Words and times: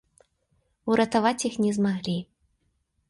Уратаваць 0.93 1.43
іх 1.49 1.59
не 1.67 1.71
змаглі. 1.79 2.17